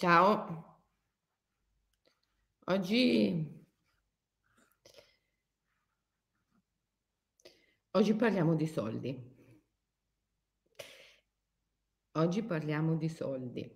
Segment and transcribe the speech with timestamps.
[0.00, 0.80] Ciao.
[2.68, 3.66] Oggi
[7.90, 9.14] oggi parliamo di soldi.
[12.12, 13.70] Oggi parliamo di soldi.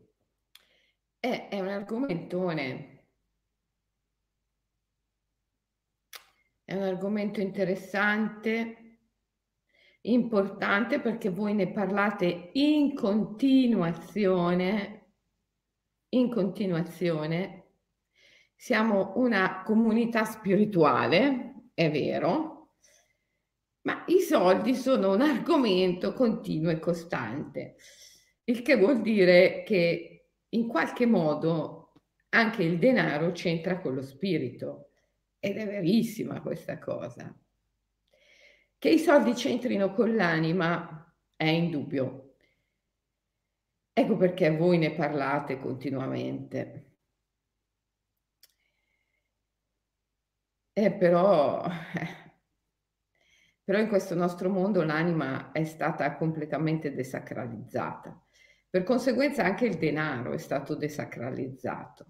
[1.21, 3.09] Eh, è un argomentone.
[6.65, 9.01] È un argomento interessante,
[10.01, 15.04] importante perché voi ne parlate in continuazione
[16.17, 17.63] in continuazione.
[18.57, 22.77] Siamo una comunità spirituale, è vero,
[23.83, 27.77] ma i soldi sono un argomento continuo e costante,
[28.45, 31.93] il che vuol dire che in qualche modo
[32.31, 34.91] anche il denaro c'entra con lo spirito
[35.39, 37.37] ed è verissima questa cosa.
[38.79, 42.24] Che i soldi c'entrino con l'anima è indubbio,
[43.97, 46.95] Ecco perché voi ne parlate continuamente.
[50.77, 51.63] Eh, però,
[53.63, 58.21] però in questo nostro mondo l'anima è stata completamente desacralizzata.
[58.69, 62.07] Per conseguenza anche il denaro è stato desacralizzato.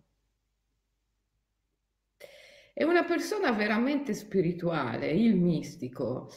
[2.72, 6.30] E una persona veramente spirituale, il mistico,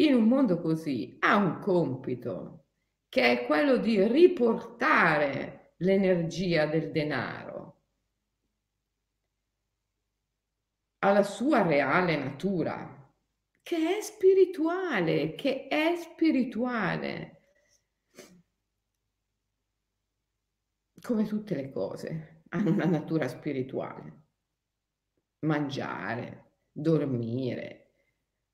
[0.00, 2.59] in un mondo così, ha un compito,
[3.10, 7.50] che è quello di riportare l'energia del denaro
[11.00, 13.12] alla sua reale natura,
[13.62, 17.38] che è spirituale, che è spirituale.
[21.00, 24.26] Come tutte le cose, hanno una natura spirituale.
[25.46, 27.94] Mangiare, dormire,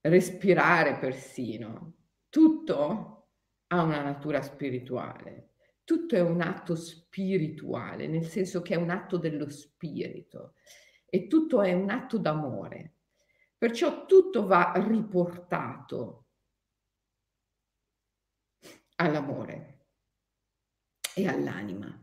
[0.03, 1.97] respirare persino,
[2.29, 3.16] tutto
[3.69, 5.51] ha una natura spirituale.
[5.85, 10.55] Tutto è un atto spirituale, nel senso che è un atto dello spirito
[11.09, 12.95] e tutto è un atto d'amore.
[13.57, 16.27] Perciò tutto va riportato
[18.97, 19.87] all'amore
[21.15, 22.01] e all'anima.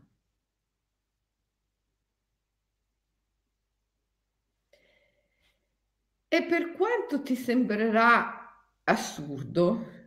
[6.26, 8.50] E per quanto ti sembrerà
[8.82, 10.03] assurdo,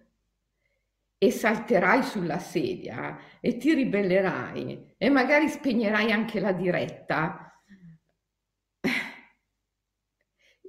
[1.17, 7.43] e salterai sulla sedia e ti ribellerai e magari spegnerai anche la diretta.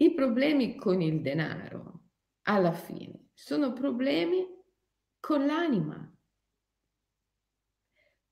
[0.01, 2.05] I problemi con il denaro,
[2.43, 4.47] alla fine, sono problemi
[5.19, 6.13] con l'anima.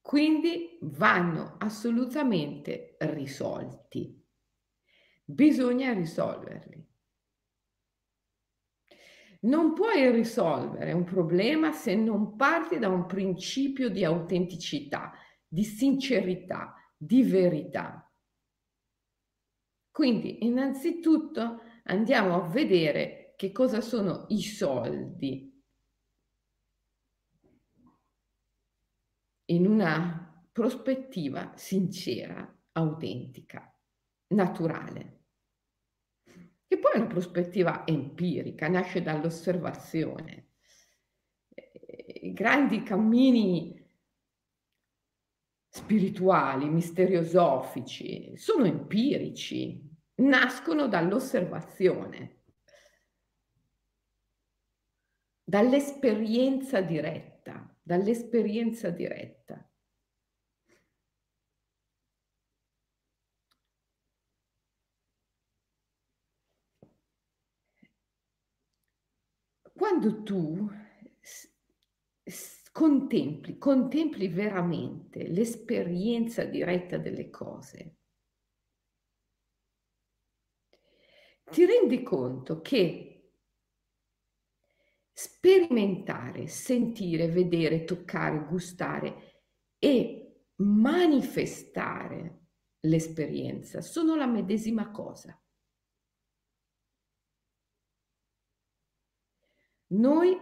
[0.01, 4.25] Quindi vanno assolutamente risolti.
[5.25, 6.86] Bisogna risolverli.
[9.47, 15.13] Non puoi risolvere un problema se non parti da un principio di autenticità,
[15.47, 18.11] di sincerità, di verità.
[19.91, 25.55] Quindi, innanzitutto andiamo a vedere che cosa sono i soldi
[29.49, 33.73] in una prospettiva sincera, autentica,
[34.29, 35.26] naturale
[36.67, 40.49] che poi è una prospettiva empirica, nasce dall'osservazione.
[42.23, 43.85] I grandi cammini
[45.69, 49.81] spirituali, misteriosofici, sono empirici,
[50.17, 52.41] nascono dall'osservazione,
[55.45, 59.71] dall'esperienza diretta, dall'esperienza diretta.
[69.87, 70.69] Quando tu
[72.73, 77.99] contempli, contempli veramente l'esperienza diretta delle cose,
[81.45, 83.31] ti rendi conto che
[85.13, 89.45] sperimentare, sentire, vedere, toccare, gustare
[89.79, 92.41] e manifestare
[92.81, 95.41] l'esperienza sono la medesima cosa.
[99.89, 100.37] Noi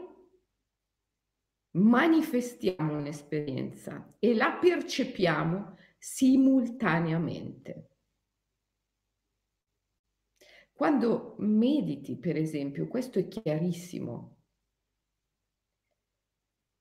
[1.73, 7.89] manifestiamo un'esperienza e la percepiamo simultaneamente.
[10.73, 14.43] Quando mediti, per esempio, questo è chiarissimo.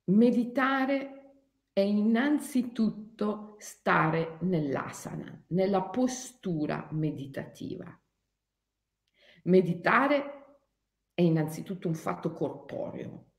[0.06, 1.24] Meditare
[1.74, 8.00] è innanzitutto stare nell'asana, nella postura meditativa.
[9.44, 10.42] Meditare
[11.13, 13.31] è innanzitutto un fatto corporeo.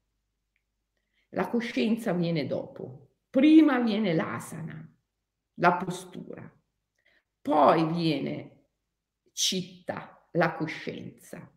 [1.30, 3.16] La coscienza viene dopo.
[3.28, 4.88] Prima viene l'asana,
[5.54, 6.48] la postura.
[7.40, 8.68] poi viene
[9.32, 11.52] citta, la coscienza.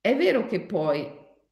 [0.00, 1.06] È vero che poi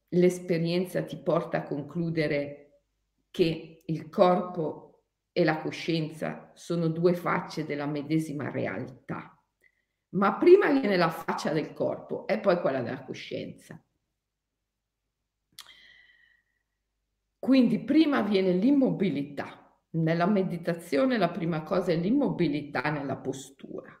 [0.09, 2.81] l'esperienza ti porta a concludere
[3.29, 9.36] che il corpo e la coscienza sono due facce della medesima realtà,
[10.09, 13.81] ma prima viene la faccia del corpo e poi quella della coscienza.
[17.39, 19.63] Quindi prima viene l'immobilità.
[19.91, 23.91] Nella meditazione la prima cosa è l'immobilità nella postura.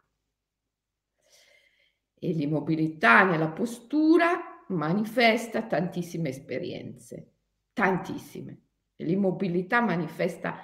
[2.19, 7.35] E l'immobilità nella postura manifesta tantissime esperienze,
[7.73, 8.63] tantissime.
[8.97, 10.57] L'immobilità manifesta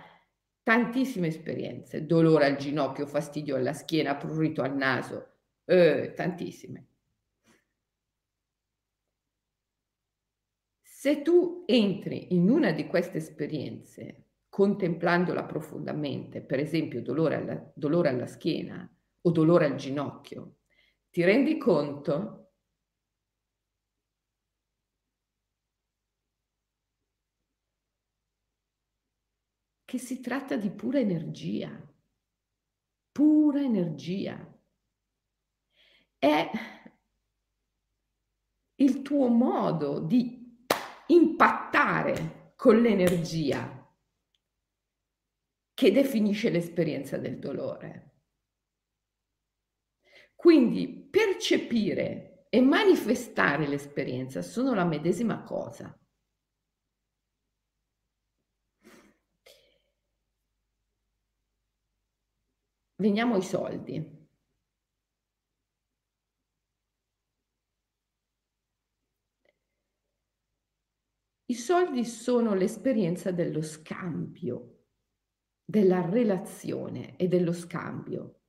[0.63, 5.32] tantissime esperienze, dolore al ginocchio, fastidio alla schiena, prurito al naso,
[5.65, 6.87] eh, tantissime.
[10.81, 18.09] Se tu entri in una di queste esperienze contemplandola profondamente, per esempio dolore alla, dolore
[18.09, 18.89] alla schiena
[19.21, 20.59] o dolore al ginocchio,
[21.09, 22.51] ti rendi conto
[29.83, 31.69] che si tratta di pura energia,
[33.11, 34.52] pura energia.
[36.23, 36.49] È
[38.75, 40.65] il tuo modo di
[41.07, 43.93] impattare con l'energia
[45.73, 48.21] che definisce l'esperienza del dolore.
[50.33, 55.93] Quindi percepire e manifestare l'esperienza sono la medesima cosa.
[62.95, 64.22] Veniamo ai soldi.
[71.45, 74.85] I soldi sono l'esperienza dello scambio,
[75.65, 78.39] della relazione e dello scambio.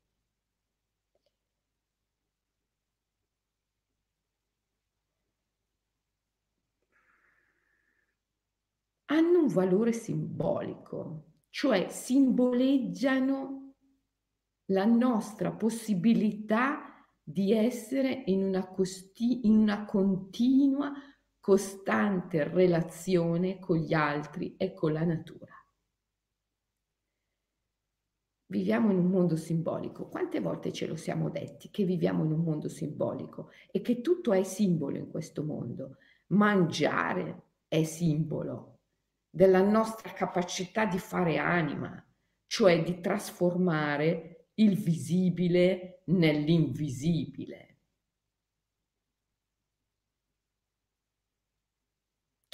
[9.06, 13.75] Hanno un valore simbolico, cioè simboleggiano
[14.67, 20.93] la nostra possibilità di essere in una, costi- in una continua
[21.44, 25.52] costante relazione con gli altri e con la natura.
[28.46, 30.08] Viviamo in un mondo simbolico.
[30.08, 34.32] Quante volte ce lo siamo detti che viviamo in un mondo simbolico e che tutto
[34.32, 35.99] è simbolo in questo mondo?
[36.29, 38.79] Mangiare è simbolo
[39.29, 42.02] della nostra capacità di fare anima,
[42.46, 47.73] cioè di trasformare il visibile nell'invisibile.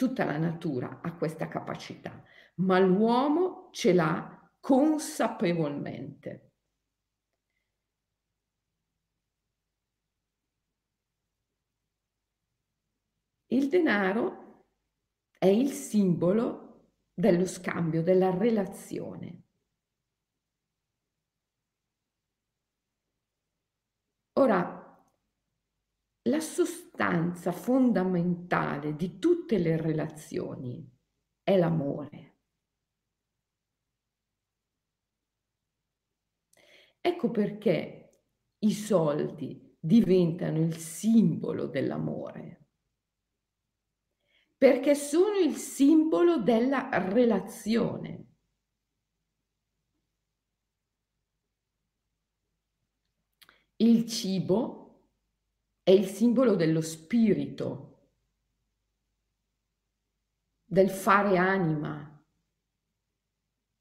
[0.00, 2.24] Tutta la natura ha questa capacità,
[2.60, 6.52] ma l'uomo ce l'ha consapevolmente.
[13.48, 14.64] Il denaro
[15.36, 19.42] è il simbolo dello scambio, della relazione.
[24.38, 24.89] Ora,
[26.24, 30.86] la sostanza fondamentale di tutte le relazioni
[31.42, 32.38] è l'amore.
[37.00, 38.24] Ecco perché
[38.58, 42.66] i soldi diventano il simbolo dell'amore,
[44.58, 48.26] perché sono il simbolo della relazione.
[53.76, 54.79] Il cibo
[55.90, 57.98] è il simbolo dello spirito,
[60.64, 62.24] del fare anima,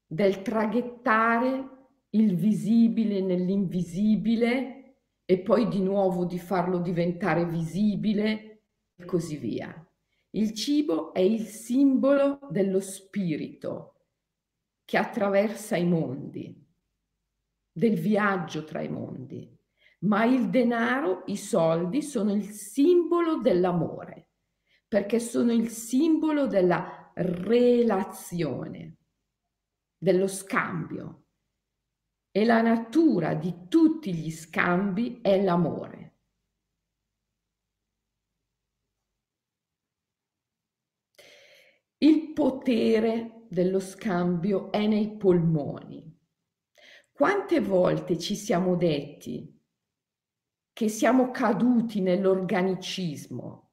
[0.08, 1.68] del traghettare
[2.10, 8.64] il visibile nell'invisibile e poi di nuovo di farlo diventare visibile
[8.96, 9.72] e così via.
[10.30, 14.06] Il cibo è il simbolo dello spirito
[14.84, 16.60] che attraversa i mondi,
[17.70, 19.58] del viaggio tra i mondi
[20.00, 24.30] ma il denaro, i soldi sono il simbolo dell'amore,
[24.88, 28.96] perché sono il simbolo della relazione,
[29.96, 31.24] dello scambio.
[32.32, 36.14] E la natura di tutti gli scambi è l'amore.
[41.98, 46.18] Il potere dello scambio è nei polmoni.
[47.10, 49.59] Quante volte ci siamo detti
[50.80, 53.72] che siamo caduti nell'organicismo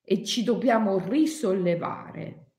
[0.00, 2.52] e ci dobbiamo risollevare.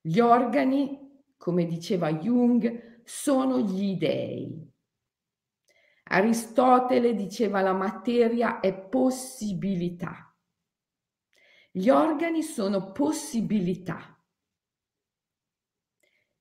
[0.00, 4.72] Gli organi come diceva Jung, sono gli dei.
[6.04, 10.32] Aristotele diceva la materia è possibilità.
[11.72, 14.16] Gli organi sono possibilità.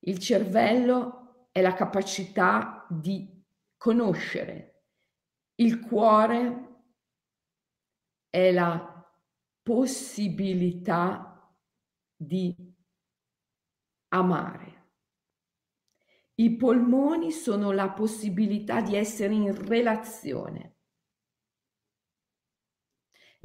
[0.01, 3.34] Il cervello è la capacità di
[3.77, 4.83] conoscere.
[5.55, 6.83] Il cuore
[8.29, 8.93] è la
[9.61, 11.55] possibilità
[12.15, 12.55] di
[14.09, 14.73] amare.
[16.35, 20.73] I polmoni sono la possibilità di essere in relazione.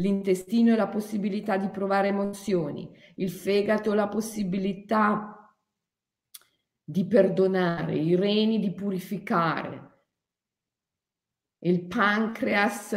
[0.01, 5.55] L'intestino è la possibilità di provare emozioni, il fegato la possibilità
[6.83, 9.90] di perdonare, i reni di purificare,
[11.61, 12.95] il pancreas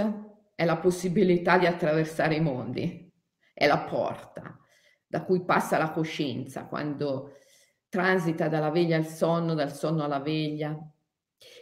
[0.56, 3.12] è la possibilità di attraversare i mondi,
[3.54, 4.58] è la porta
[5.06, 7.38] da cui passa la coscienza quando
[7.88, 10.78] transita dalla veglia al sonno, dal sonno alla veglia.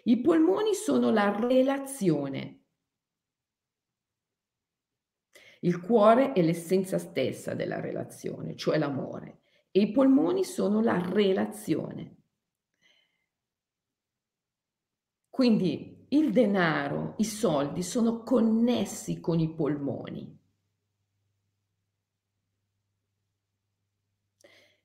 [0.03, 2.61] I polmoni sono la relazione
[5.63, 12.15] il cuore è l'essenza stessa della relazione, cioè l'amore, e i polmoni sono la relazione.
[15.29, 20.39] Quindi il denaro, i soldi sono connessi con i polmoni.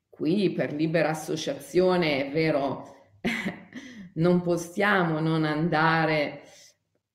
[0.08, 3.10] Qui per libera associazione è vero,
[4.14, 6.42] non possiamo non andare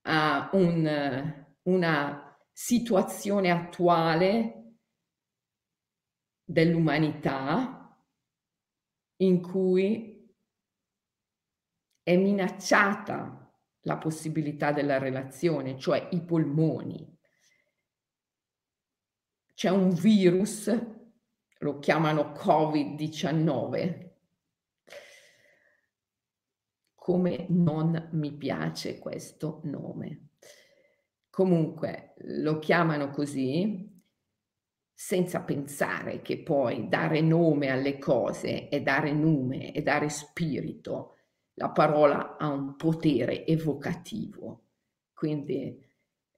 [0.01, 4.75] a un, una situazione attuale
[6.43, 7.97] dell'umanità
[9.17, 10.29] in cui
[12.03, 13.40] è minacciata
[13.81, 17.17] la possibilità della relazione, cioè i polmoni.
[19.53, 20.75] C'è un virus,
[21.59, 24.09] lo chiamano Covid-19.
[26.95, 30.29] Come non mi piace questo nome.
[31.29, 33.89] Comunque lo chiamano così
[34.93, 41.15] senza pensare che poi dare nome alle cose e dare nume e dare spirito,
[41.55, 44.67] la parola ha un potere evocativo.
[45.13, 45.79] Quindi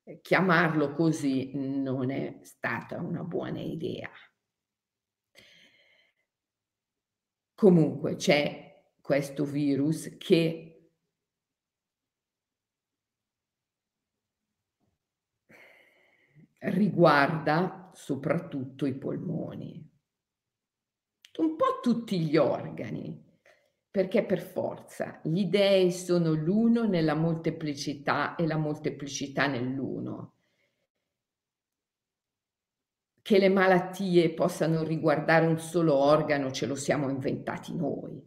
[0.03, 4.09] eh, chiamarlo così non è stata una buona idea.
[7.55, 10.73] Comunque c'è questo virus che
[16.59, 19.91] riguarda soprattutto i polmoni,
[21.37, 23.32] un po' tutti gli organi,
[23.93, 30.33] perché per forza gli dei sono l'uno nella molteplicità e la molteplicità nell'uno.
[33.21, 38.19] Che le malattie possano riguardare un solo organo ce lo siamo inventati noi.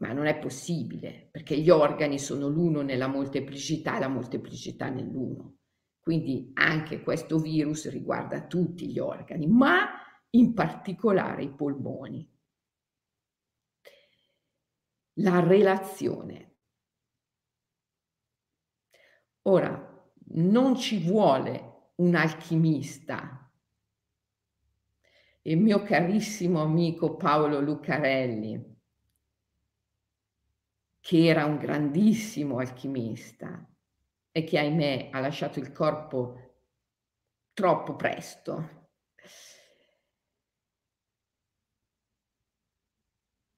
[0.00, 5.56] Ma non è possibile, perché gli organi sono l'uno nella molteplicità e la molteplicità nell'uno.
[6.00, 9.88] Quindi anche questo virus riguarda tutti gli organi, ma
[10.32, 12.31] in particolare i polmoni.
[15.16, 16.56] La relazione.
[19.42, 23.50] Ora, non ci vuole un alchimista.
[25.42, 28.80] Il mio carissimo amico Paolo Lucarelli,
[31.00, 33.68] che era un grandissimo alchimista,
[34.30, 36.54] e che ahimè ha lasciato il corpo
[37.52, 38.81] troppo presto.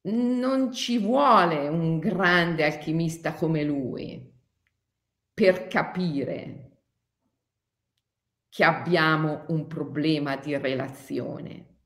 [0.06, 4.32] Non ci vuole un grande alchimista come lui
[5.32, 6.82] per capire
[8.50, 11.78] che abbiamo un problema di relazione,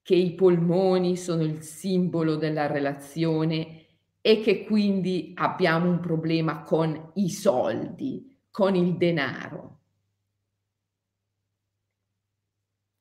[0.00, 3.86] che i polmoni sono il simbolo della relazione
[4.20, 9.80] e che quindi abbiamo un problema con i soldi, con il denaro.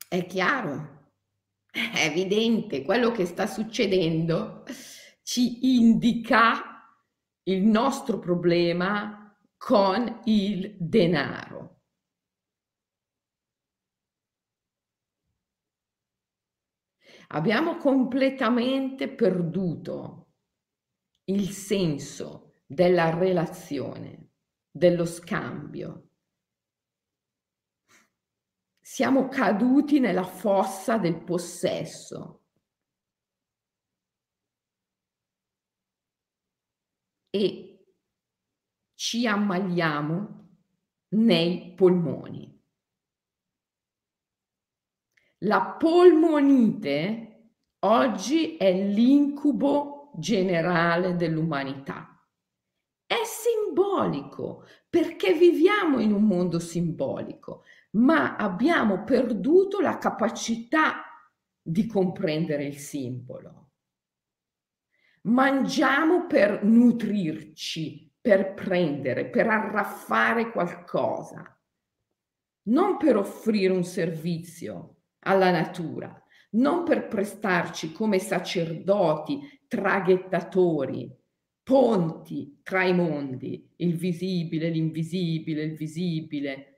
[0.08, 0.99] È chiaro,
[1.72, 4.64] è evidente, quello che sta succedendo
[5.24, 6.84] ci indica
[7.44, 11.82] il nostro problema con il denaro.
[17.32, 20.34] Abbiamo completamente perduto
[21.26, 24.32] il senso della relazione,
[24.72, 26.09] dello scambio.
[29.00, 32.48] Siamo caduti nella fossa del possesso.
[37.30, 37.94] E
[38.96, 40.58] ci ammaliamo
[41.16, 42.62] nei polmoni.
[45.46, 47.54] La polmonite
[47.86, 52.22] oggi è l'incubo generale dell'umanità.
[53.06, 61.04] È simbolico perché viviamo in un mondo simbolico, ma abbiamo perduto la capacità
[61.62, 63.72] di comprendere il simbolo.
[65.24, 71.60] Mangiamo per nutrirci, per prendere, per arraffare qualcosa,
[72.64, 81.16] non per offrire un servizio alla natura, non per prestarci come sacerdoti, traghettatori,
[81.64, 86.69] ponti tra i mondi, il visibile, l'invisibile, il visibile.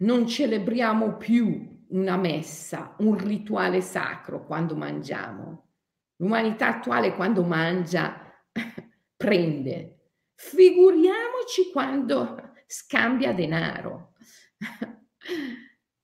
[0.00, 5.70] Non celebriamo più una messa, un rituale sacro quando mangiamo.
[6.16, 8.20] L'umanità attuale quando mangia
[9.16, 10.10] prende.
[10.34, 14.12] Figuriamoci quando scambia denaro.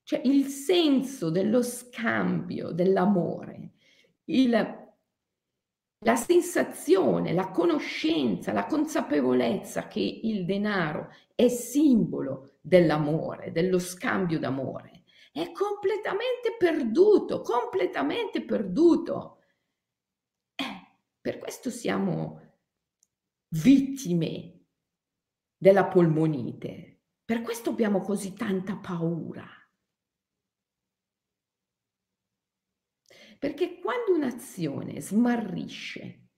[0.07, 3.73] Cioè il senso dello scambio, dell'amore,
[4.25, 4.74] il,
[6.05, 15.05] la sensazione, la conoscenza, la consapevolezza che il denaro è simbolo dell'amore, dello scambio d'amore,
[15.33, 19.39] è completamente perduto, completamente perduto.
[20.55, 22.53] Eh, per questo siamo
[23.49, 24.67] vittime
[25.57, 29.49] della polmonite, per questo abbiamo così tanta paura.
[33.39, 36.29] Perché quando un'azione smarrisce,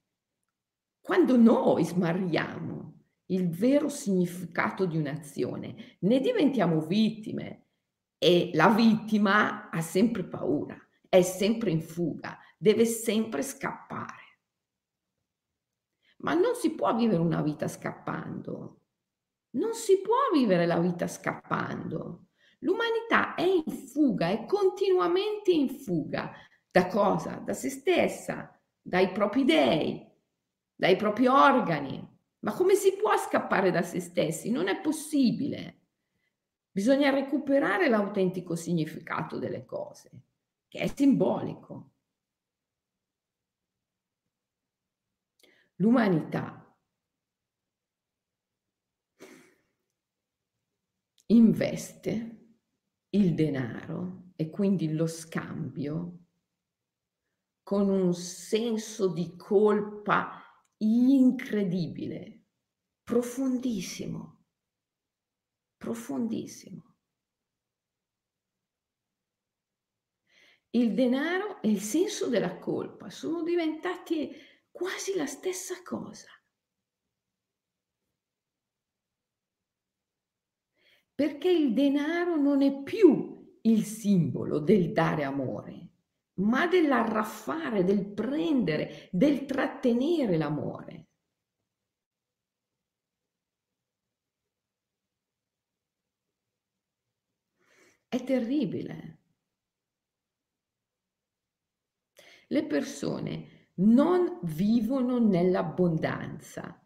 [1.00, 2.95] quando noi smarriamo
[3.26, 7.67] il vero significato di un'azione, ne diventiamo vittime
[8.19, 10.76] e la vittima ha sempre paura,
[11.09, 14.25] è sempre in fuga, deve sempre scappare.
[16.19, 18.81] Ma non si può vivere una vita scappando.
[19.50, 22.29] Non si può vivere la vita scappando.
[22.61, 26.33] L'umanità è in fuga, è continuamente in fuga
[26.76, 27.37] da cosa?
[27.37, 30.06] Da se stessa, dai propri dei,
[30.75, 32.06] dai propri organi.
[32.41, 34.50] Ma come si può scappare da se stessi?
[34.50, 35.84] Non è possibile.
[36.71, 40.10] Bisogna recuperare l'autentico significato delle cose,
[40.69, 41.93] che è simbolico.
[45.76, 46.62] L'umanità
[51.28, 52.49] investe
[53.08, 56.25] il denaro e quindi lo scambio
[57.67, 60.41] con un senso di colpa
[60.76, 62.45] incredibile,
[63.02, 64.45] profondissimo,
[65.76, 66.95] profondissimo.
[70.71, 74.31] Il denaro e il senso della colpa sono diventati
[74.71, 76.29] quasi la stessa cosa.
[81.17, 85.85] Perché il denaro non è più il simbolo del dare amore,
[86.40, 91.06] ma dell'arraffare, del prendere, del trattenere l'amore.
[98.08, 99.18] È terribile.
[102.49, 106.85] Le persone non vivono nell'abbondanza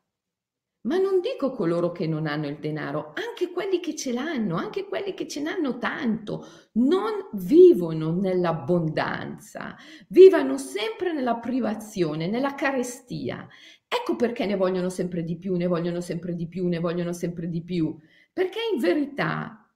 [0.83, 4.87] ma non dico coloro che non hanno il denaro, anche quelli che ce l'hanno, anche
[4.87, 9.77] quelli che ce n'hanno tanto, non vivono nell'abbondanza,
[10.09, 13.47] vivono sempre nella privazione, nella carestia.
[13.87, 17.49] Ecco perché ne vogliono sempre di più, ne vogliono sempre di più, ne vogliono sempre
[17.49, 17.99] di più,
[18.33, 19.71] perché in verità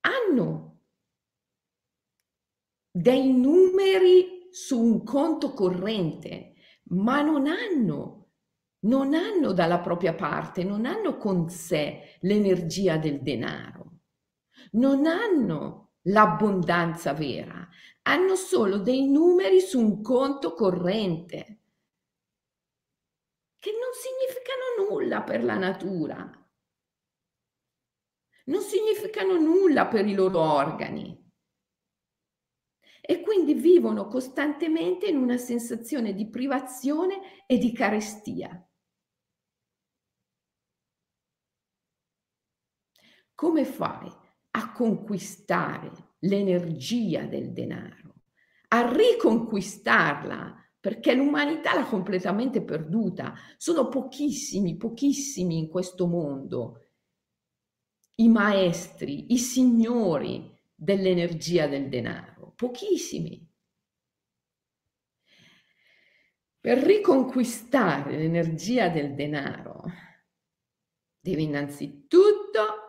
[0.00, 0.80] hanno
[2.90, 6.54] dei numeri su un conto corrente,
[6.90, 8.23] ma non hanno
[8.84, 14.00] non hanno dalla propria parte, non hanno con sé l'energia del denaro,
[14.72, 17.68] non hanno l'abbondanza vera,
[18.02, 21.60] hanno solo dei numeri su un conto corrente
[23.58, 26.30] che non significano nulla per la natura,
[28.46, 31.22] non significano nulla per i loro organi
[33.00, 38.66] e quindi vivono costantemente in una sensazione di privazione e di carestia.
[43.44, 44.10] Come fai
[44.52, 48.22] a conquistare l'energia del denaro,
[48.68, 50.72] a riconquistarla?
[50.80, 53.34] Perché l'umanità l'ha completamente perduta.
[53.58, 56.86] Sono pochissimi, pochissimi in questo mondo
[58.14, 62.54] i maestri, i signori dell'energia del denaro.
[62.56, 63.46] Pochissimi.
[66.60, 69.82] Per riconquistare l'energia del denaro
[71.20, 72.83] devi innanzitutto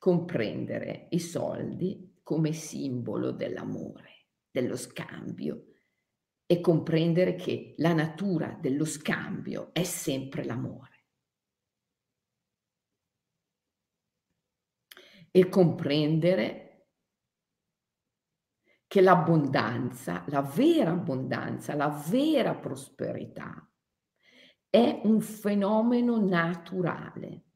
[0.00, 5.66] comprendere i soldi come simbolo dell'amore, dello scambio
[6.46, 11.04] e comprendere che la natura dello scambio è sempre l'amore.
[15.30, 16.88] E comprendere
[18.86, 23.70] che l'abbondanza, la vera abbondanza, la vera prosperità
[24.70, 27.49] è un fenomeno naturale.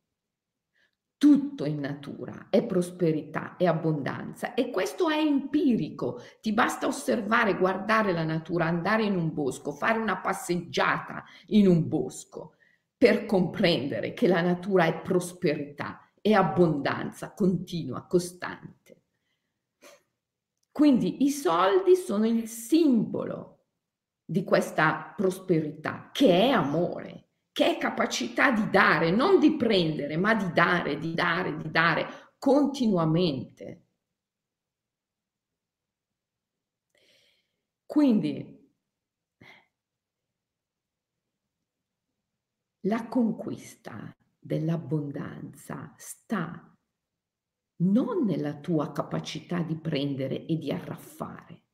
[1.25, 6.21] Tutto in natura è prosperità, è abbondanza e questo è empirico.
[6.43, 11.89] Ti basta osservare, guardare la natura, andare in un bosco, fare una passeggiata in un
[11.89, 12.57] bosco
[12.95, 19.05] per comprendere che la natura è prosperità, è abbondanza continua, costante.
[20.71, 23.69] Quindi i soldi sono il simbolo
[24.27, 27.24] di questa prosperità, che è amore,
[27.55, 32.33] che è capacità di dare, non di prendere, ma di dare, di dare, di dare
[32.37, 33.83] continuamente.
[37.87, 38.73] Quindi
[42.81, 46.77] la conquista dell'abbondanza sta
[47.85, 51.67] non nella tua capacità di prendere e di arraffare,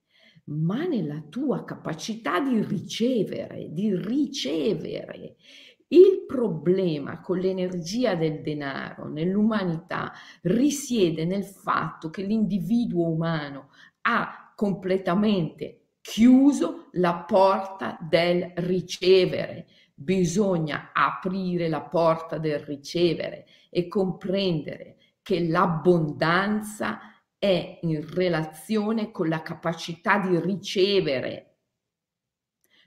[0.51, 5.37] ma nella tua capacità di ricevere, di ricevere.
[5.93, 13.71] Il problema con l'energia del denaro nell'umanità risiede nel fatto che l'individuo umano
[14.03, 19.67] ha completamente chiuso la porta del ricevere.
[19.93, 27.01] Bisogna aprire la porta del ricevere e comprendere che l'abbondanza
[27.37, 31.50] è in relazione con la capacità di ricevere,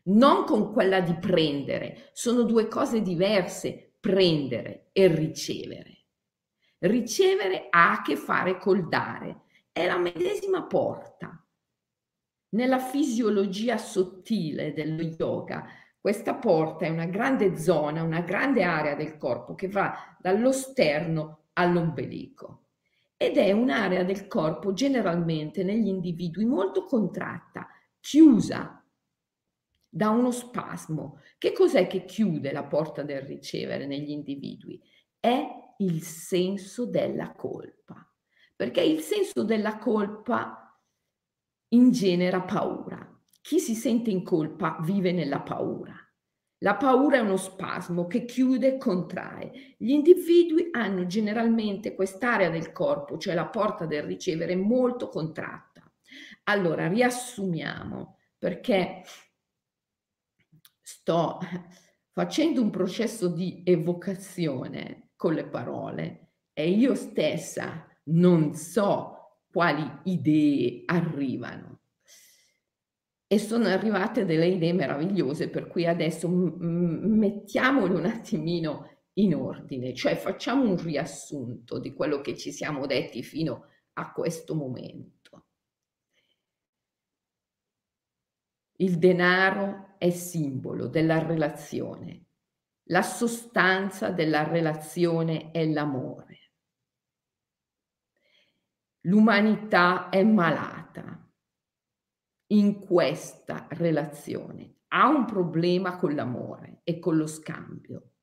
[0.03, 2.09] non con quella di prendere.
[2.13, 6.05] Sono due cose diverse, prendere e ricevere.
[6.79, 11.37] Ricevere ha a che fare col dare, è la medesima porta.
[12.49, 15.65] Nella fisiologia sottile dello yoga,
[15.99, 21.45] questa porta è una grande zona, una grande area del corpo che va dallo sterno
[21.53, 22.65] all'ombelico
[23.15, 27.69] ed è un'area del corpo generalmente negli individui molto contratta,
[28.01, 28.82] chiusa
[29.95, 31.19] da uno spasmo.
[31.37, 34.81] Che cos'è che chiude la porta del ricevere negli individui?
[35.19, 35.45] È
[35.77, 38.11] il senso della colpa,
[38.55, 40.75] perché il senso della colpa
[41.69, 43.07] ingenera paura.
[43.39, 45.95] Chi si sente in colpa vive nella paura.
[46.59, 49.75] La paura è uno spasmo che chiude e contrae.
[49.77, 55.83] Gli individui hanno generalmente quest'area del corpo, cioè la porta del ricevere, molto contratta.
[56.45, 59.03] Allora, riassumiamo perché
[60.83, 61.39] sto
[62.11, 70.83] facendo un processo di evocazione con le parole e io stessa non so quali idee
[70.85, 71.79] arrivano
[73.33, 79.95] e sono arrivate delle idee meravigliose, per cui adesso m- mettiamole un attimino in ordine,
[79.95, 85.45] cioè facciamo un riassunto di quello che ci siamo detti fino a questo momento.
[88.77, 92.25] Il denaro è simbolo della relazione,
[92.89, 96.51] la sostanza della relazione è l'amore.
[99.03, 101.25] L'umanità è malata
[102.47, 108.15] in questa relazione ha un problema con l'amore e con lo scambio.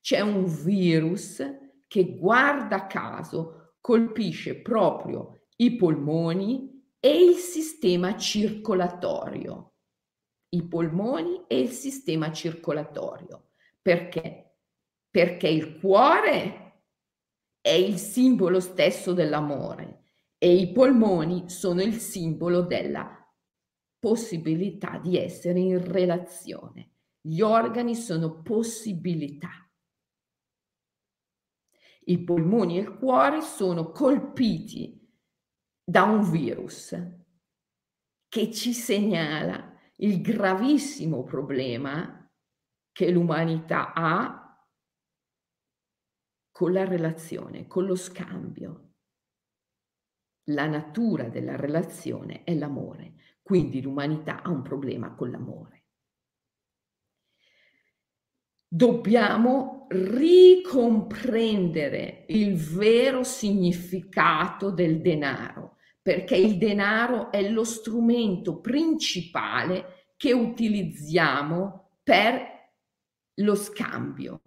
[0.00, 1.44] C'è un virus
[1.86, 9.75] che guarda caso colpisce proprio i polmoni e il sistema circolatorio.
[10.56, 13.50] I polmoni e il sistema circolatorio.
[13.82, 14.54] Perché?
[15.10, 16.84] Perché il cuore
[17.60, 20.04] è il simbolo stesso dell'amore
[20.38, 23.22] e i polmoni sono il simbolo della
[23.98, 26.92] possibilità di essere in relazione.
[27.20, 29.50] Gli organi sono possibilità.
[32.04, 35.06] I polmoni e il cuore sono colpiti
[35.84, 36.96] da un virus
[38.28, 42.30] che ci segnala il gravissimo problema
[42.92, 44.42] che l'umanità ha
[46.50, 48.86] con la relazione, con lo scambio
[50.50, 55.84] la natura della relazione è l'amore, quindi l'umanità ha un problema con l'amore.
[58.68, 65.75] Dobbiamo ricomprendere il vero significato del denaro,
[66.06, 72.74] perché il denaro è lo strumento principale che utilizziamo per
[73.34, 74.40] lo scambio.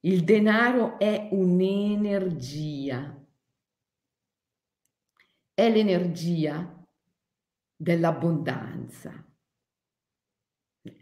[0.00, 3.22] Il denaro è un'energia.
[5.52, 6.86] È l'energia
[7.76, 9.30] dell'abbondanza.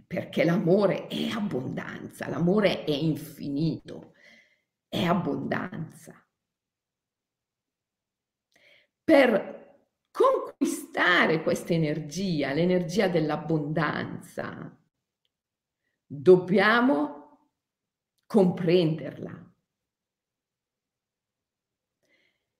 [0.05, 4.15] Perché l'amore è abbondanza, l'amore è infinito,
[4.89, 6.15] è abbondanza.
[9.05, 9.57] Per
[10.11, 14.77] conquistare questa energia, l'energia dell'abbondanza,
[16.05, 17.49] dobbiamo
[18.27, 19.47] comprenderla.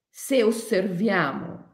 [0.09, 1.67] Se osserviamo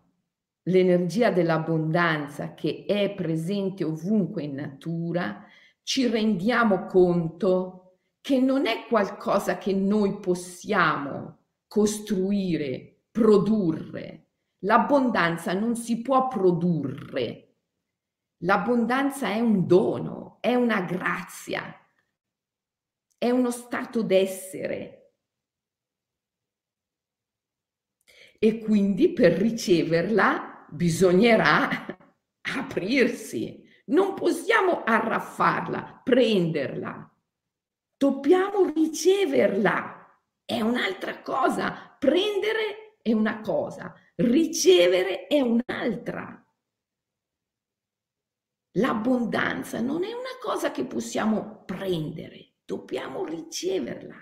[0.63, 5.45] l'energia dell'abbondanza che è presente ovunque in natura,
[5.83, 7.84] ci rendiamo conto
[8.25, 14.29] che non è qualcosa che noi possiamo costruire, produrre.
[14.63, 17.57] L'abbondanza non si può produrre.
[18.37, 21.71] L'abbondanza è un dono, è una grazia,
[23.15, 25.13] è uno stato d'essere.
[28.39, 31.69] E quindi per riceverla bisognerà
[32.57, 33.63] aprirsi.
[33.85, 37.14] Non possiamo arraffarla, prenderla.
[38.05, 40.21] Dobbiamo riceverla.
[40.45, 41.95] È un'altra cosa.
[41.97, 46.39] Prendere è una cosa, ricevere è un'altra.
[48.73, 54.15] L'abbondanza non è una cosa che possiamo prendere, dobbiamo riceverla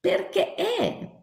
[0.00, 1.14] perché è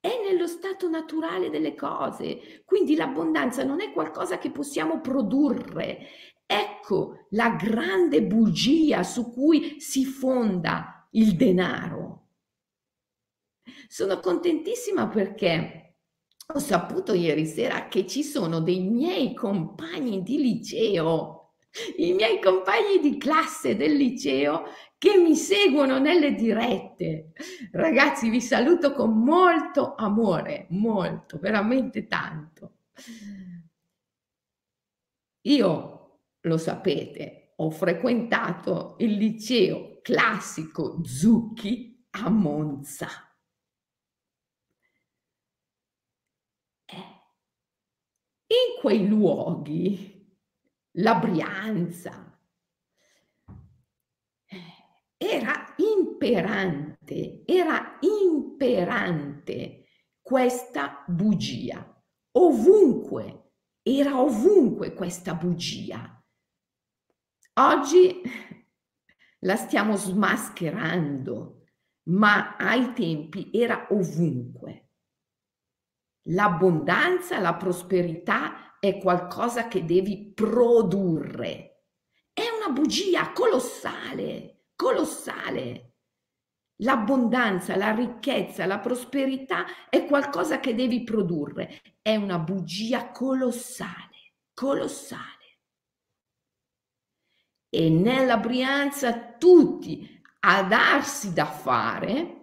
[0.00, 2.62] è nello stato naturale delle cose.
[2.64, 6.06] Quindi l'abbondanza non è qualcosa che possiamo produrre.
[6.50, 12.28] Ecco la grande bugia su cui si fonda il denaro.
[13.86, 15.96] Sono contentissima perché
[16.54, 21.38] ho saputo ieri sera che ci sono dei miei compagni di liceo
[21.96, 24.64] i miei compagni di classe del liceo
[24.96, 27.32] che mi seguono nelle dirette.
[27.72, 32.72] Ragazzi, vi saluto con molto amore, molto, veramente tanto.
[35.42, 35.97] Io,
[36.48, 43.08] lo sapete, ho frequentato il liceo classico Zucchi a Monza.
[46.86, 46.96] Eh,
[48.46, 50.18] in quei luoghi
[50.92, 52.24] la Brianza.
[55.20, 59.84] Era imperante, era imperante
[60.22, 61.84] questa bugia.
[62.32, 66.17] Ovunque, era ovunque questa bugia.
[67.58, 68.22] Oggi
[69.40, 71.64] la stiamo smascherando,
[72.10, 74.90] ma ai tempi era ovunque.
[76.28, 81.86] L'abbondanza, la prosperità è qualcosa che devi produrre.
[82.32, 85.94] È una bugia colossale, colossale.
[86.82, 91.82] L'abbondanza, la ricchezza, la prosperità è qualcosa che devi produrre.
[92.00, 95.37] È una bugia colossale, colossale.
[97.68, 102.38] E nella Brianza tutti a darsi da fare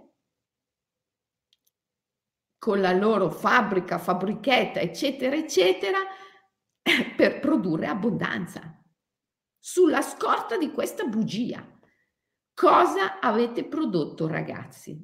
[2.65, 5.99] con la loro fabbrica, fabbrichetta, eccetera, eccetera,
[7.15, 8.83] per produrre abbondanza.
[9.59, 11.63] Sulla scorta di questa bugia.
[12.53, 14.99] Cosa avete prodotto, ragazzi?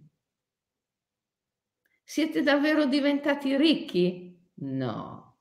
[2.03, 4.49] Siete davvero diventati ricchi?
[4.55, 5.39] No,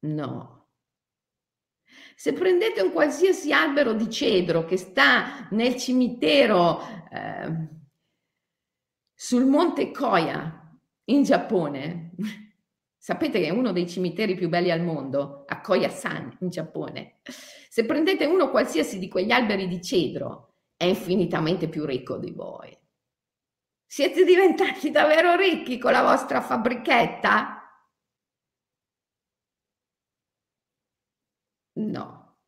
[0.00, 0.59] no.
[2.20, 7.68] Se prendete un qualsiasi albero di cedro che sta nel cimitero eh,
[9.14, 12.12] sul monte Koya in Giappone,
[13.02, 17.20] Sapete che è uno dei cimiteri più belli al mondo, a Koyasan, in Giappone.
[17.70, 22.76] Se prendete uno qualsiasi di quegli alberi di cedro, è infinitamente più ricco di voi.
[23.86, 27.59] Siete diventati davvero ricchi con la vostra fabbrichetta?
[31.80, 32.38] No,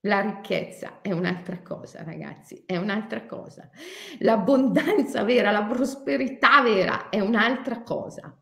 [0.00, 3.68] la ricchezza è un'altra cosa, ragazzi, è un'altra cosa.
[4.20, 8.40] L'abbondanza vera, la prosperità vera è un'altra cosa.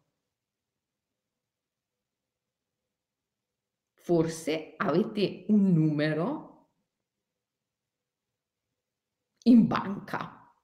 [4.04, 6.72] forse avete un numero
[9.44, 10.54] in banca.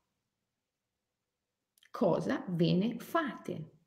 [1.90, 3.78] Cosa ve ne fate?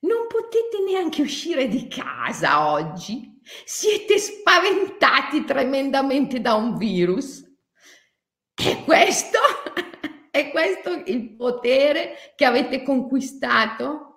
[0.00, 3.37] Non potete neanche uscire di casa oggi.
[3.64, 7.44] Siete spaventati tremendamente da un virus.
[8.54, 9.38] E questo,
[10.30, 14.08] è questo il potere che avete conquistato?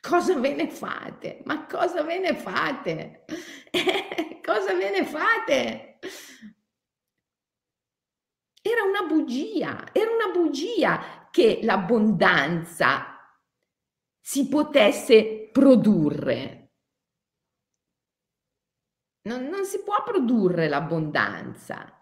[0.00, 1.40] Cosa ve ne fate?
[1.44, 3.24] Ma cosa ve ne fate?
[4.44, 5.98] cosa ve ne fate?
[8.60, 13.14] Era una bugia, era una bugia che l'abbondanza
[14.20, 16.72] si potesse produrre.
[19.28, 21.96] Non, non si può produrre l'abbondanza.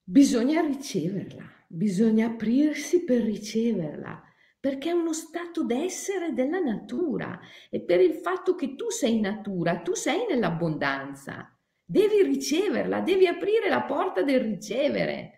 [0.00, 4.22] Bisogna riceverla, bisogna aprirsi per riceverla,
[4.60, 9.80] perché è uno stato d'essere della natura e per il fatto che tu sei natura,
[9.80, 11.52] tu sei nell'abbondanza,
[11.84, 15.37] devi riceverla, devi aprire la porta del ricevere.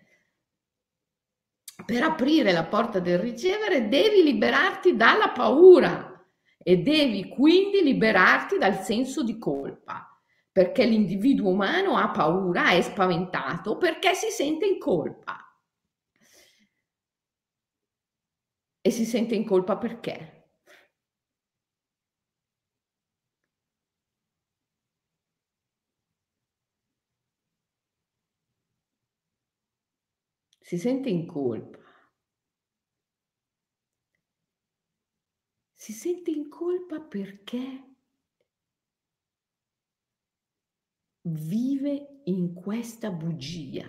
[1.85, 6.25] Per aprire la porta del ricevere devi liberarti dalla paura
[6.57, 10.07] e devi quindi liberarti dal senso di colpa,
[10.51, 15.37] perché l'individuo umano ha paura, è spaventato perché si sente in colpa.
[18.83, 20.40] E si sente in colpa perché?
[30.71, 31.79] Si sente in colpa
[35.73, 37.95] si sente in colpa perché
[41.23, 43.85] vive in questa bugia,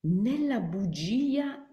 [0.00, 1.64] nella bugia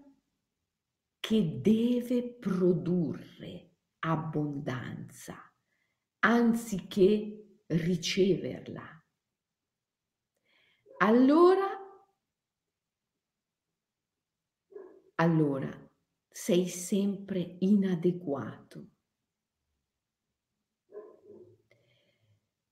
[1.18, 5.34] che deve produrre abbondanza
[6.20, 9.04] anziché riceverla.
[10.98, 11.75] Allora,
[15.16, 15.70] allora
[16.28, 18.90] sei sempre inadeguato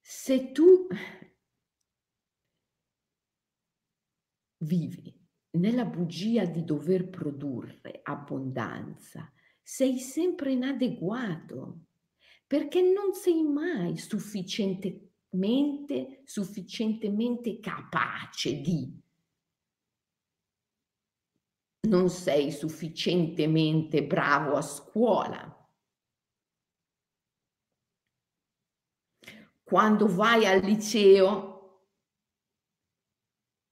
[0.06, 0.86] Se tu
[4.58, 5.12] vivi
[5.58, 11.86] nella bugia di dover produrre abbondanza, sei sempre inadeguato
[12.46, 19.02] perché non sei mai sufficientemente, sufficientemente capace di.
[21.86, 25.54] Non sei sufficientemente bravo a scuola
[29.64, 31.52] quando vai al liceo,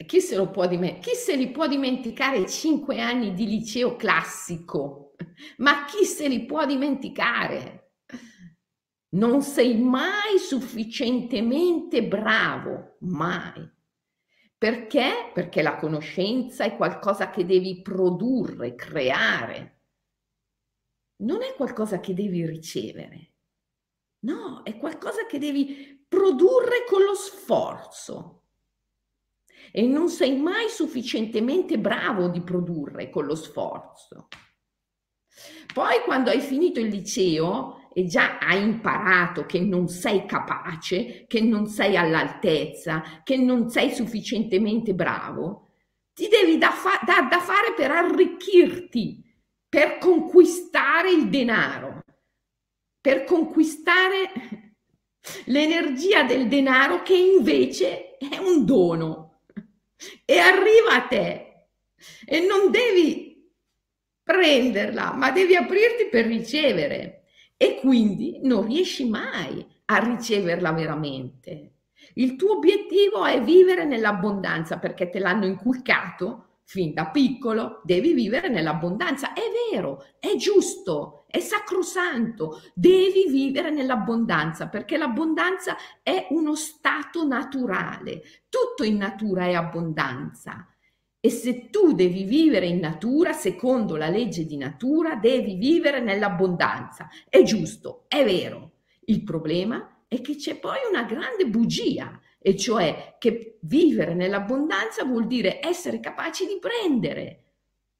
[0.05, 5.15] chi se, lo può chi se li può dimenticare cinque anni di liceo classico?
[5.59, 7.93] Ma chi se li può dimenticare?
[9.11, 13.71] Non sei mai sufficientemente bravo, mai.
[14.63, 15.33] Perché?
[15.35, 19.81] Perché la conoscenza è qualcosa che devi produrre, creare.
[21.23, 23.33] Non è qualcosa che devi ricevere.
[24.21, 28.45] No, è qualcosa che devi produrre con lo sforzo.
[29.73, 34.29] E non sei mai sufficientemente bravo di produrre con lo sforzo.
[35.75, 41.41] Poi quando hai finito il liceo e già hai imparato che non sei capace, che
[41.41, 45.69] non sei all'altezza, che non sei sufficientemente bravo,
[46.15, 49.23] ti devi da, fa- da, da fare per arricchirti,
[49.69, 52.01] per conquistare il denaro.
[53.01, 54.77] Per conquistare
[55.47, 59.41] l'energia del denaro che invece è un dono.
[60.25, 61.67] E arriva a te.
[62.25, 63.51] E non devi
[64.23, 67.22] prenderla, ma devi aprirti per ricevere
[67.63, 71.75] e quindi non riesci mai a riceverla veramente.
[72.15, 78.49] Il tuo obiettivo è vivere nell'abbondanza perché te l'hanno inculcato fin da piccolo, devi vivere
[78.49, 79.33] nell'abbondanza.
[79.33, 88.23] È vero, è giusto, è sacrosanto, devi vivere nell'abbondanza perché l'abbondanza è uno stato naturale.
[88.49, 90.67] Tutto in natura è abbondanza.
[91.25, 97.09] E se tu devi vivere in natura, secondo la legge di natura, devi vivere nell'abbondanza.
[97.29, 98.73] È giusto, è vero.
[99.05, 105.29] Il problema è che c'è poi una grande bugia e cioè che vivere nell'abbondanza vuol
[105.29, 107.45] dire essere capaci di prendere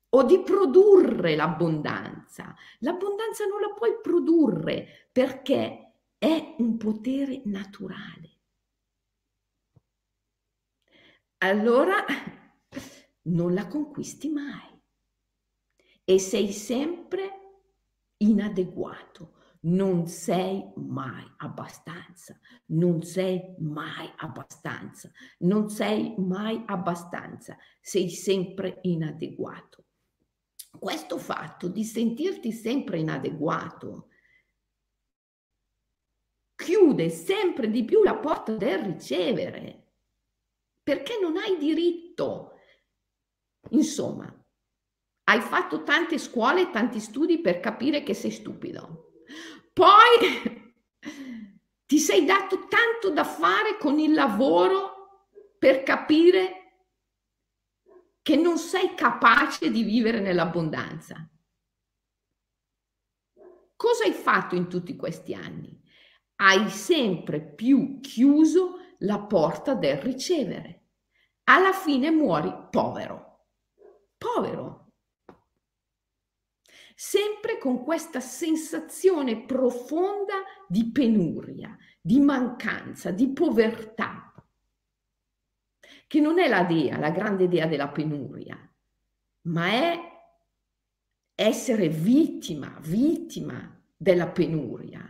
[0.09, 2.57] o di produrre l'abbondanza.
[2.81, 8.31] L'abbondanza non la puoi produrre perché è un potere naturale.
[11.39, 12.05] Allora
[13.23, 14.81] non la conquisti mai
[16.05, 17.31] e sei sempre
[18.19, 28.81] inadeguato non sei mai abbastanza, non sei mai abbastanza, non sei mai abbastanza, sei sempre
[28.83, 29.85] inadeguato.
[30.79, 34.09] Questo fatto di sentirti sempre inadeguato
[36.55, 39.95] chiude sempre di più la porta del ricevere,
[40.83, 42.52] perché non hai diritto.
[43.71, 44.33] Insomma,
[45.25, 49.03] hai fatto tante scuole e tanti studi per capire che sei stupido
[49.73, 50.75] poi
[51.87, 56.59] ti sei dato tanto da fare con il lavoro per capire
[58.21, 61.29] che non sei capace di vivere nell'abbondanza.
[63.75, 65.81] Cosa hai fatto in tutti questi anni?
[66.37, 70.91] Hai sempre più chiuso la porta del ricevere.
[71.45, 73.32] Alla fine muori povero.
[74.23, 74.93] Povero.
[76.95, 84.33] Sempre con questa sensazione profonda di penuria, di mancanza, di povertà
[86.07, 88.57] che non è la dea, la grande dea della penuria,
[89.47, 89.99] ma è
[91.35, 95.03] essere vittima, vittima della penuria.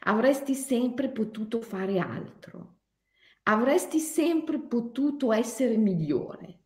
[0.00, 2.79] Avresti sempre potuto fare altro,
[3.44, 6.60] avresti sempre potuto essere migliore,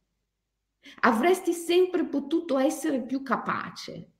[1.00, 4.10] avresti sempre potuto essere più capace.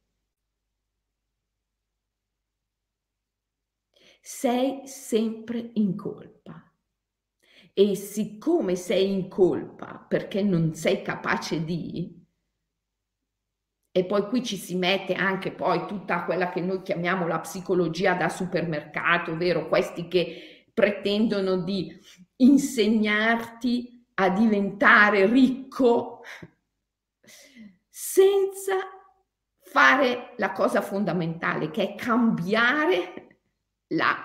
[4.20, 6.72] Sei sempre in colpa.
[7.74, 12.24] E siccome sei in colpa perché non sei capace di,
[13.96, 18.14] e poi qui ci si mette anche poi tutta quella che noi chiamiamo la psicologia
[18.14, 21.96] da supermercato, ovvero questi che pretendono di
[22.36, 26.22] insegnarti a diventare ricco
[27.88, 28.74] senza
[29.60, 33.38] fare la cosa fondamentale che è cambiare
[33.88, 34.24] la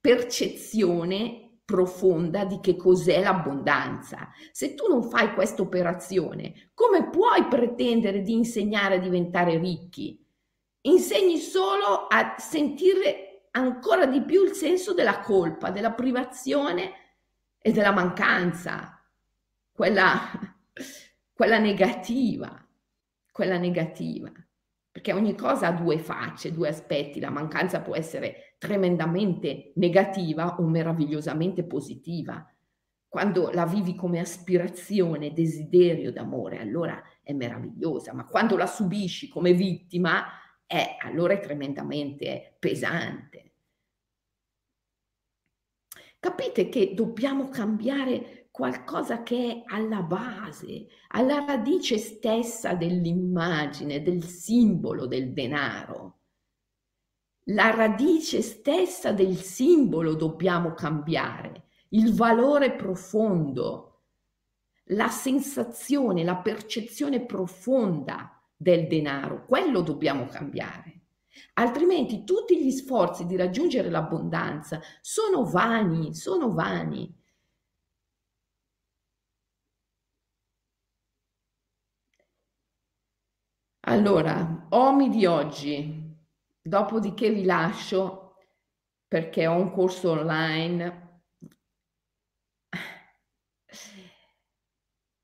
[0.00, 4.30] percezione profonda di che cos'è l'abbondanza.
[4.50, 10.18] Se tu non fai questa operazione, come puoi pretendere di insegnare a diventare ricchi?
[10.82, 17.09] Insegni solo a sentire ancora di più il senso della colpa, della privazione
[17.60, 19.00] e della mancanza,
[19.70, 20.18] quella,
[21.32, 22.66] quella negativa,
[23.30, 24.32] quella negativa
[24.92, 27.20] perché ogni cosa ha due facce, due aspetti.
[27.20, 32.44] La mancanza può essere tremendamente negativa o meravigliosamente positiva.
[33.06, 39.52] Quando la vivi come aspirazione, desiderio d'amore, allora è meravigliosa, ma quando la subisci come
[39.52, 40.24] vittima,
[40.66, 43.49] è, allora è tremendamente pesante.
[46.20, 55.06] Capite che dobbiamo cambiare qualcosa che è alla base, alla radice stessa dell'immagine, del simbolo
[55.06, 56.18] del denaro.
[57.44, 64.02] La radice stessa del simbolo dobbiamo cambiare, il valore profondo,
[64.90, 70.99] la sensazione, la percezione profonda del denaro, quello dobbiamo cambiare.
[71.54, 77.18] Altrimenti tutti gli sforzi di raggiungere l'abbondanza sono vani, sono vani
[83.90, 86.16] Allora, Omi di oggi,
[86.62, 88.36] dopodiché vi lascio
[89.08, 91.24] perché ho un corso online.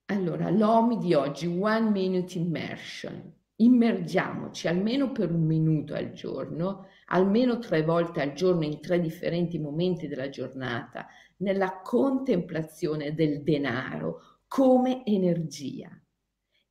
[0.07, 3.36] Allora, l'Omi di oggi, One Minute Immersion.
[3.57, 9.59] Immergiamoci almeno per un minuto al giorno, almeno tre volte al giorno in tre differenti
[9.59, 11.07] momenti della giornata,
[11.39, 15.91] nella contemplazione del denaro come energia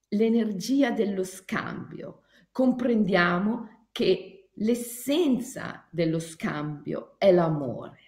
[0.09, 2.23] l'energia dello scambio.
[2.51, 7.99] Comprendiamo che l'essenza dello scambio è l'amore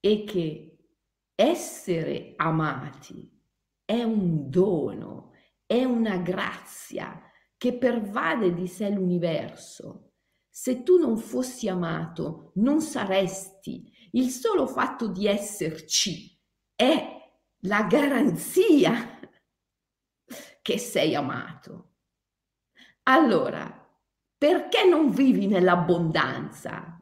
[0.00, 0.76] e che
[1.34, 3.33] essere amati
[3.84, 5.32] è un dono,
[5.66, 7.20] è una grazia
[7.56, 10.12] che pervade di sé l'universo.
[10.48, 13.90] Se tu non fossi amato, non saresti.
[14.12, 16.38] Il solo fatto di esserci
[16.74, 17.30] è
[17.60, 19.18] la garanzia
[20.62, 21.94] che sei amato.
[23.04, 23.82] Allora,
[24.36, 26.93] perché non vivi nell'abbondanza?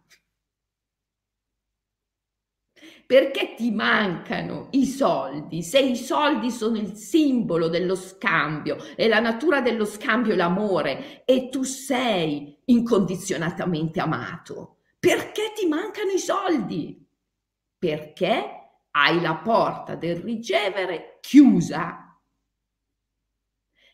[3.12, 5.62] Perché ti mancano i soldi?
[5.62, 11.22] Se i soldi sono il simbolo dello scambio e la natura dello scambio è l'amore
[11.26, 17.06] e tu sei incondizionatamente amato, perché ti mancano i soldi?
[17.78, 18.44] Perché
[18.92, 22.18] hai la porta del ricevere chiusa.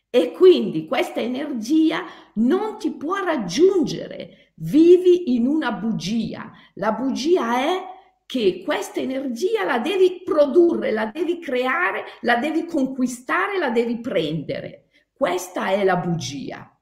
[0.09, 2.05] E quindi questa energia
[2.35, 6.53] non ti può raggiungere, vivi in una bugia.
[6.75, 7.97] La bugia è
[8.29, 14.89] che questa energia la devi produrre, la devi creare, la devi conquistare, la devi prendere.
[15.11, 16.79] Questa è la bugia.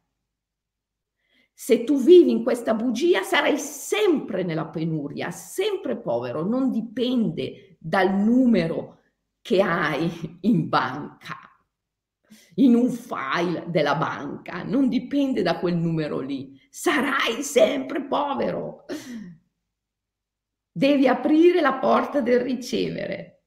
[1.54, 8.14] Se tu vivi in questa bugia sarai sempre nella penuria, sempre povero, non dipende dal
[8.14, 9.04] numero
[9.42, 11.38] che hai in banca,
[12.56, 18.84] in un file della banca, non dipende da quel numero lì, sarai sempre povero.
[20.78, 23.46] Devi aprire la porta del ricevere.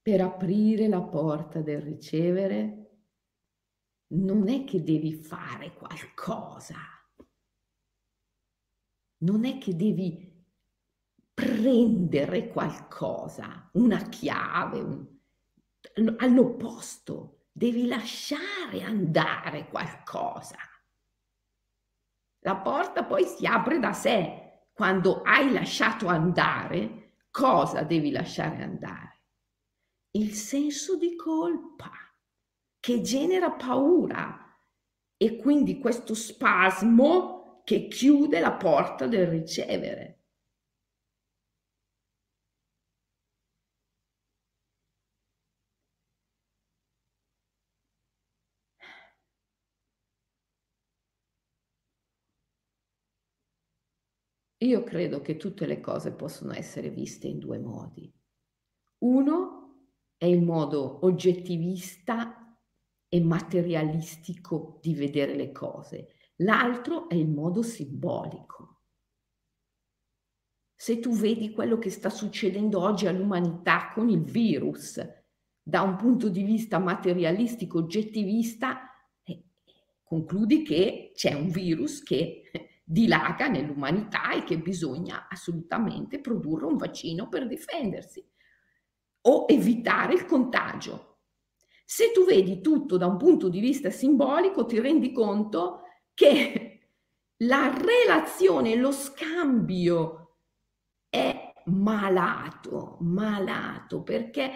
[0.00, 3.02] Per aprire la porta del ricevere
[4.14, 6.78] non è che devi fare qualcosa,
[9.18, 10.46] non è che devi
[11.34, 15.19] prendere qualcosa, una chiave, un...
[16.18, 20.56] all'opposto, devi lasciare andare qualcosa.
[22.42, 24.68] La porta poi si apre da sé.
[24.72, 29.22] Quando hai lasciato andare, cosa devi lasciare andare?
[30.12, 31.90] Il senso di colpa
[32.80, 34.58] che genera paura
[35.16, 40.19] e quindi questo spasmo che chiude la porta del ricevere.
[54.62, 58.12] Io credo che tutte le cose possono essere viste in due modi.
[58.98, 59.86] Uno
[60.18, 62.58] è il modo oggettivista
[63.08, 68.82] e materialistico di vedere le cose, l'altro è il modo simbolico.
[70.74, 75.02] Se tu vedi quello che sta succedendo oggi all'umanità con il virus
[75.62, 78.90] da un punto di vista materialistico, oggettivista,
[79.22, 79.42] eh,
[80.02, 82.42] concludi che c'è un virus che
[82.90, 88.24] dilaga nell'umanità e che bisogna assolutamente produrre un vaccino per difendersi
[89.22, 91.18] o evitare il contagio.
[91.84, 95.82] Se tu vedi tutto da un punto di vista simbolico, ti rendi conto
[96.14, 96.80] che
[97.38, 100.38] la relazione, lo scambio
[101.08, 104.50] è malato, malato, perché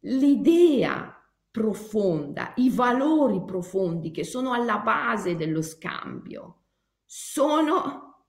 [0.00, 1.12] l'idea
[1.52, 6.65] profonda, i valori profondi che sono alla base dello scambio,
[7.06, 8.24] sono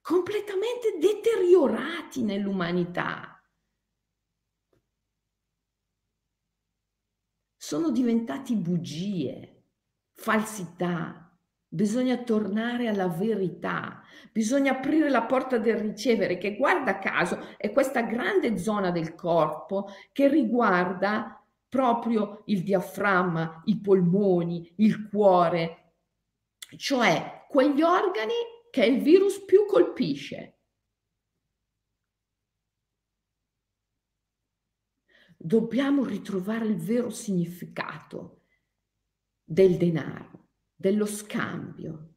[0.00, 3.40] completamente deteriorati nell'umanità.
[7.56, 9.62] Sono diventati bugie,
[10.12, 11.20] falsità.
[11.66, 18.02] Bisogna tornare alla verità, bisogna aprire la porta del ricevere, che guarda caso è questa
[18.02, 25.94] grande zona del corpo che riguarda proprio il diaframma, i polmoni, il cuore,
[26.76, 28.34] cioè quegli organi
[28.68, 30.58] che il virus più colpisce.
[35.36, 38.46] Dobbiamo ritrovare il vero significato
[39.44, 42.14] del denaro, dello scambio.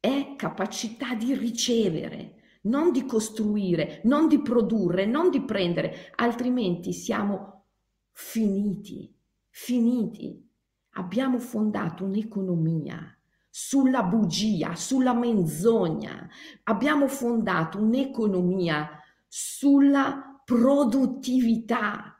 [0.00, 7.66] È capacità di ricevere, non di costruire, non di produrre, non di prendere, altrimenti siamo
[8.10, 9.16] finiti,
[9.48, 10.49] finiti
[10.94, 13.16] abbiamo fondato un'economia
[13.48, 16.28] sulla bugia, sulla menzogna,
[16.64, 18.88] abbiamo fondato un'economia
[19.26, 22.14] sulla produttività.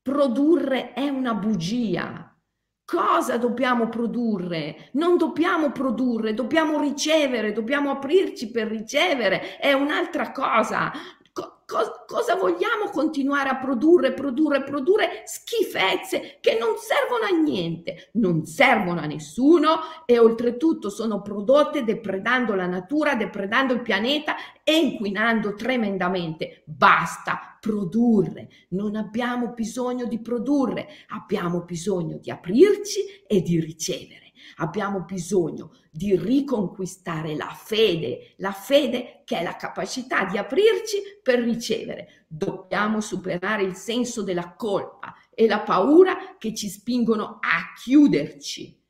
[0.00, 2.28] Produrre è una bugia.
[2.84, 4.90] Cosa dobbiamo produrre?
[4.92, 10.92] Non dobbiamo produrre, dobbiamo ricevere, dobbiamo aprirci per ricevere, è un'altra cosa
[11.72, 18.44] co- cosa vogliamo continuare a produrre, produrre, produrre schifezze che non servono a niente, non
[18.44, 25.54] servono a nessuno e oltretutto sono prodotte depredando la natura, depredando il pianeta e inquinando
[25.54, 26.62] tremendamente.
[26.66, 34.21] Basta produrre, non abbiamo bisogno di produrre, abbiamo bisogno di aprirci e di ricevere.
[34.56, 41.40] Abbiamo bisogno di riconquistare la fede, la fede che è la capacità di aprirci per
[41.40, 42.24] ricevere.
[42.26, 48.80] Dobbiamo superare il senso della colpa e la paura che ci spingono a chiuderci.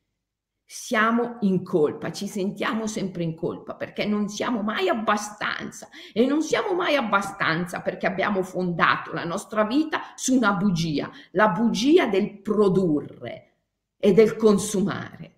[0.65, 6.41] Siamo in colpa, ci sentiamo sempre in colpa perché non siamo mai abbastanza e non
[6.41, 12.41] siamo mai abbastanza perché abbiamo fondato la nostra vita su una bugia, la bugia del
[12.41, 13.57] produrre
[13.97, 15.32] e del consumare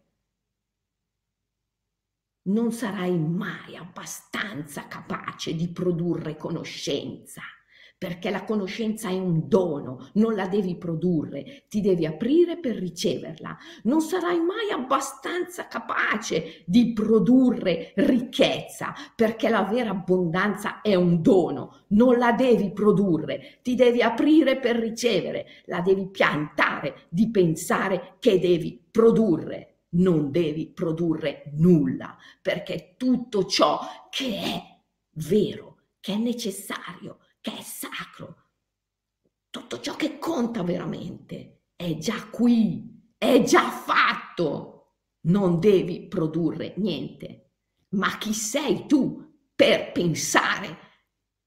[2.47, 7.41] non sarai mai abbastanza capace di produrre conoscenza,
[7.97, 13.57] perché la conoscenza è un dono, non la devi produrre, ti devi aprire per riceverla.
[13.83, 21.85] Non sarai mai abbastanza capace di produrre ricchezza, perché la vera abbondanza è un dono,
[21.89, 28.39] non la devi produrre, ti devi aprire per ricevere, la devi piantare di pensare che
[28.39, 33.79] devi produrre non devi produrre nulla, perché tutto ciò
[34.09, 34.63] che è
[35.15, 38.43] vero, che è necessario, che è sacro,
[39.49, 44.71] tutto ciò che conta veramente è già qui, è già fatto.
[45.25, 47.53] Non devi produrre niente.
[47.89, 50.77] Ma chi sei tu per pensare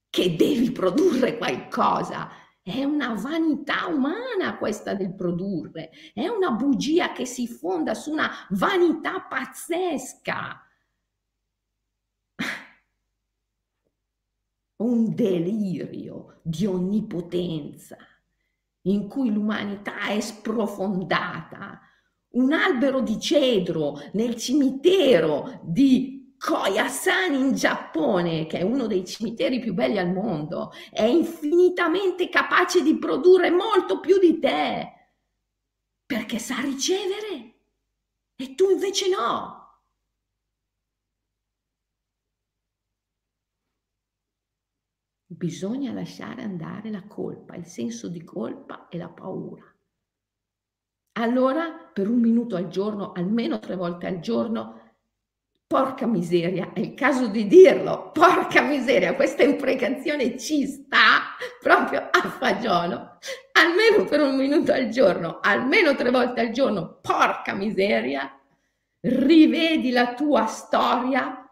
[0.09, 2.31] che devi produrre qualcosa?
[2.69, 8.31] È una vanità umana questa del produrre, è una bugia che si fonda su una
[8.51, 10.69] vanità pazzesca.
[14.83, 17.97] Un delirio di onnipotenza
[18.83, 21.81] in cui l'umanità è sprofondata.
[22.33, 29.59] Un albero di cedro nel cimitero di Koyasan in Giappone, che è uno dei cimiteri
[29.59, 34.93] più belli al mondo, è infinitamente capace di produrre molto più di te,
[36.07, 37.55] perché sa ricevere
[38.37, 39.57] e tu invece no.
[45.31, 49.63] Bisogna lasciare andare la colpa, il senso di colpa e la paura.
[51.19, 54.88] Allora, per un minuto al giorno, almeno tre volte al giorno,
[55.69, 62.23] Porca miseria, è il caso di dirlo, porca miseria, questa imprecazione ci sta proprio a
[62.23, 63.19] fagiolo,
[63.53, 68.35] almeno per un minuto al giorno, almeno tre volte al giorno, porca miseria,
[69.01, 71.47] rivedi la tua storia,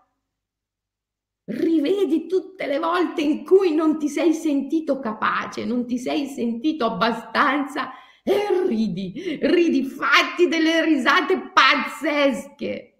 [1.50, 6.86] rivedi tutte le volte in cui non ti sei sentito capace, non ti sei sentito
[6.86, 7.90] abbastanza
[8.22, 12.92] e ridi, ridi, fatti delle risate pazzesche.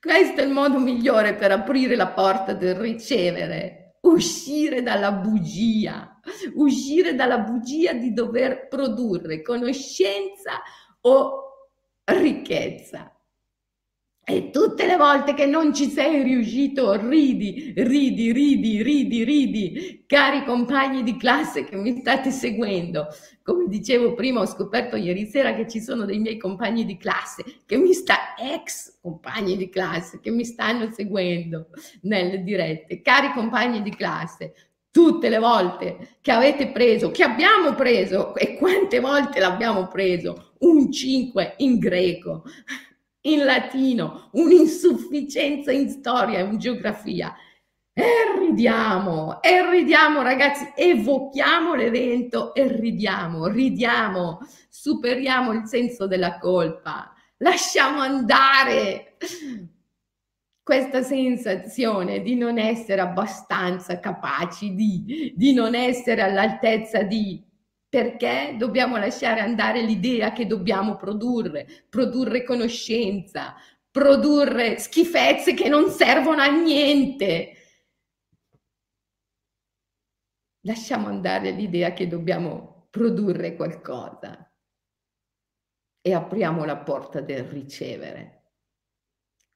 [0.00, 6.20] Questo è il modo migliore per aprire la porta del ricevere, uscire dalla bugia,
[6.54, 10.62] uscire dalla bugia di dover produrre conoscenza
[11.00, 11.42] o
[12.04, 13.12] ricchezza.
[14.30, 20.44] E tutte le volte che non ci sei riuscito, ridi, ridi, ridi, ridi, ridi, cari
[20.44, 23.06] compagni di classe che mi state seguendo.
[23.42, 27.42] Come dicevo prima, ho scoperto ieri sera che ci sono dei miei compagni di classe,
[27.64, 31.68] che mi sta, ex compagni di classe, che mi stanno seguendo
[32.02, 33.00] nelle dirette.
[33.00, 34.52] Cari compagni di classe,
[34.90, 40.92] tutte le volte che avete preso, che abbiamo preso, e quante volte l'abbiamo preso, un
[40.92, 42.42] 5 in greco
[43.22, 47.34] in latino, un'insufficienza in storia e in geografia.
[47.92, 48.04] E
[48.38, 54.38] ridiamo, e ridiamo ragazzi, evochiamo l'evento e ridiamo, ridiamo,
[54.68, 59.16] superiamo il senso della colpa, lasciamo andare
[60.62, 67.42] questa sensazione di non essere abbastanza capaci di, di non essere all'altezza di,
[67.88, 73.54] perché dobbiamo lasciare andare l'idea che dobbiamo produrre, produrre conoscenza,
[73.90, 77.52] produrre schifezze che non servono a niente.
[80.62, 84.52] Lasciamo andare l'idea che dobbiamo produrre qualcosa
[86.00, 88.34] e apriamo la porta del ricevere.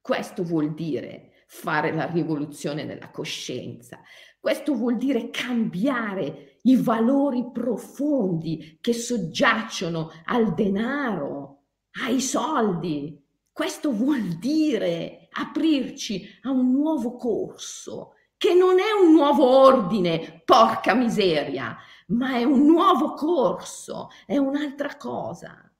[0.00, 4.00] Questo vuol dire fare la rivoluzione della coscienza.
[4.40, 11.64] Questo vuol dire cambiare i valori profondi che soggiacciono al denaro,
[12.04, 13.20] ai soldi.
[13.50, 20.94] Questo vuol dire aprirci a un nuovo corso, che non è un nuovo ordine, porca
[20.94, 21.76] miseria,
[22.08, 25.72] ma è un nuovo corso, è un'altra cosa.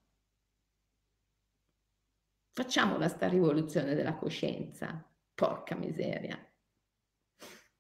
[2.55, 5.03] Facciamola sta rivoluzione della coscienza,
[5.35, 6.39] porca miseria.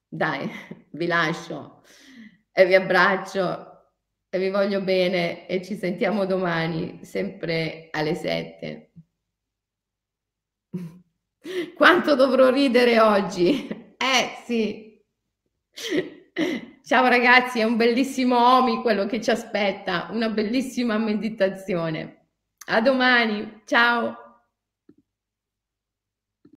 [0.08, 0.50] Dai,
[0.90, 1.82] vi lascio
[2.52, 3.70] e vi abbraccio
[4.28, 8.92] e vi voglio bene e ci sentiamo domani, sempre alle 7.
[11.74, 13.68] Quanto dovrò ridere oggi?
[14.02, 15.00] Eh sì.
[16.84, 22.30] Ciao ragazzi, è un bellissimo Omi quello che ci aspetta, una bellissima meditazione.
[22.66, 24.21] A domani, ciao.